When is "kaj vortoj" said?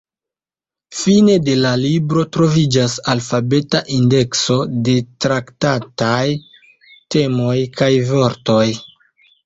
7.81-8.69